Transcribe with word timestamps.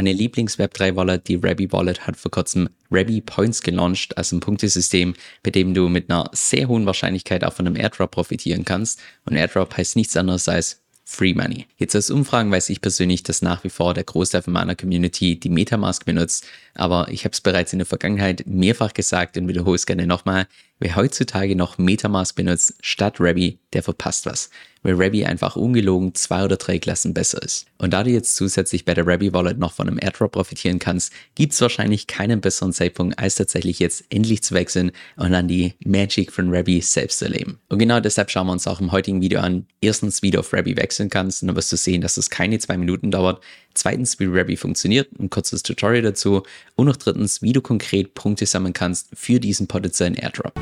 Meine 0.00 0.14
Lieblings-Web3-Wallet, 0.14 1.28
die 1.28 1.34
Rabby 1.34 1.70
Wallet, 1.72 2.06
hat 2.06 2.16
vor 2.16 2.30
kurzem 2.30 2.70
Rabby 2.90 3.20
Points 3.20 3.60
gelauncht, 3.60 4.16
also 4.16 4.34
ein 4.34 4.40
Punktesystem, 4.40 5.12
bei 5.42 5.50
dem 5.50 5.74
du 5.74 5.90
mit 5.90 6.08
einer 6.08 6.30
sehr 6.32 6.68
hohen 6.68 6.86
Wahrscheinlichkeit 6.86 7.44
auch 7.44 7.52
von 7.52 7.66
einem 7.66 7.76
Airdrop 7.76 8.10
profitieren 8.10 8.64
kannst. 8.64 8.98
Und 9.26 9.36
Airdrop 9.36 9.76
heißt 9.76 9.96
nichts 9.96 10.16
anderes 10.16 10.48
als 10.48 10.80
Free 11.04 11.34
Money. 11.34 11.66
Jetzt 11.76 11.94
aus 11.94 12.08
Umfragen 12.08 12.50
weiß 12.50 12.70
ich 12.70 12.80
persönlich, 12.80 13.24
dass 13.24 13.42
nach 13.42 13.62
wie 13.62 13.68
vor 13.68 13.92
der 13.92 14.04
Großteil 14.04 14.40
von 14.40 14.54
meiner 14.54 14.74
Community 14.74 15.38
die 15.38 15.50
Metamask 15.50 16.06
benutzt, 16.06 16.46
aber 16.72 17.08
ich 17.10 17.26
habe 17.26 17.34
es 17.34 17.42
bereits 17.42 17.74
in 17.74 17.80
der 17.80 17.86
Vergangenheit 17.86 18.44
mehrfach 18.46 18.94
gesagt 18.94 19.36
und 19.36 19.48
wiederhole 19.48 19.76
es 19.76 19.84
gerne 19.84 20.06
nochmal. 20.06 20.46
Wer 20.82 20.96
heutzutage 20.96 21.54
noch 21.56 21.76
Metamask 21.76 22.34
benutzt 22.34 22.74
statt 22.80 23.16
Rabby, 23.20 23.58
der 23.74 23.82
verpasst 23.82 24.24
was, 24.24 24.48
weil 24.82 24.94
Rabby 24.94 25.26
einfach 25.26 25.54
ungelogen 25.54 26.14
zwei 26.14 26.42
oder 26.42 26.56
drei 26.56 26.78
Klassen 26.78 27.12
besser 27.12 27.42
ist. 27.42 27.66
Und 27.76 27.92
da 27.92 28.02
du 28.02 28.08
jetzt 28.08 28.34
zusätzlich 28.34 28.86
bei 28.86 28.94
der 28.94 29.06
Rabby 29.06 29.34
Wallet 29.34 29.58
noch 29.58 29.74
von 29.74 29.88
einem 29.88 29.98
Airdrop 30.00 30.32
profitieren 30.32 30.78
kannst, 30.78 31.12
gibt 31.34 31.52
es 31.52 31.60
wahrscheinlich 31.60 32.06
keinen 32.06 32.40
besseren 32.40 32.72
Zeitpunkt, 32.72 33.18
als 33.18 33.34
tatsächlich 33.34 33.78
jetzt 33.78 34.04
endlich 34.08 34.42
zu 34.42 34.54
wechseln 34.54 34.92
und 35.16 35.32
dann 35.32 35.48
die 35.48 35.74
Magic 35.84 36.32
von 36.32 36.48
Rabby 36.48 36.80
selbst 36.80 37.18
zu 37.18 37.26
erleben. 37.26 37.60
Und 37.68 37.78
genau 37.78 38.00
deshalb 38.00 38.30
schauen 38.30 38.46
wir 38.46 38.52
uns 38.52 38.66
auch 38.66 38.80
im 38.80 38.90
heutigen 38.90 39.20
Video 39.20 39.40
an. 39.40 39.66
Erstens, 39.82 40.22
wie 40.22 40.30
du 40.30 40.38
auf 40.38 40.50
Rabby 40.54 40.78
wechseln 40.78 41.10
kannst 41.10 41.42
und 41.42 41.48
dann 41.48 41.56
wirst 41.56 41.72
du 41.72 41.76
sehen, 41.76 42.00
dass 42.00 42.16
es 42.16 42.30
keine 42.30 42.58
zwei 42.58 42.78
Minuten 42.78 43.10
dauert. 43.10 43.42
Zweitens, 43.74 44.18
wie 44.18 44.26
Rabby 44.26 44.56
funktioniert, 44.56 45.08
ein 45.18 45.30
kurzes 45.30 45.62
Tutorial 45.62 46.02
dazu. 46.02 46.42
Und 46.74 46.86
noch 46.86 46.96
drittens, 46.96 47.42
wie 47.42 47.52
du 47.52 47.60
konkret 47.60 48.14
Punkte 48.14 48.46
sammeln 48.46 48.72
kannst 48.72 49.08
für 49.14 49.40
diesen 49.40 49.66
potenziellen 49.68 50.14
Airdrop. 50.14 50.52